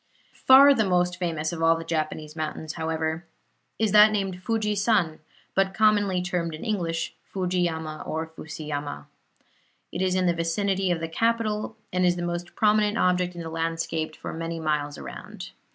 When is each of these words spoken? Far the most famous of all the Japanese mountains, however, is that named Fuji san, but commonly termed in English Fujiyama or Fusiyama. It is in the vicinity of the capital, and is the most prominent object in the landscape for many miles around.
Far 0.47 0.73
the 0.73 0.83
most 0.83 1.17
famous 1.19 1.53
of 1.53 1.61
all 1.61 1.75
the 1.77 1.83
Japanese 1.83 2.35
mountains, 2.35 2.73
however, 2.73 3.23
is 3.77 3.91
that 3.91 4.11
named 4.11 4.41
Fuji 4.41 4.73
san, 4.73 5.19
but 5.53 5.75
commonly 5.75 6.23
termed 6.23 6.55
in 6.55 6.65
English 6.65 7.13
Fujiyama 7.21 8.01
or 8.07 8.25
Fusiyama. 8.25 9.05
It 9.91 10.01
is 10.01 10.15
in 10.15 10.25
the 10.25 10.33
vicinity 10.33 10.89
of 10.89 11.01
the 11.01 11.07
capital, 11.07 11.77
and 11.93 12.03
is 12.03 12.15
the 12.15 12.23
most 12.25 12.55
prominent 12.55 12.97
object 12.97 13.35
in 13.35 13.41
the 13.41 13.49
landscape 13.51 14.15
for 14.15 14.33
many 14.33 14.59
miles 14.59 14.97
around. 14.97 15.51